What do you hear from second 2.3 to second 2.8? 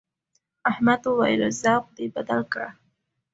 کړه.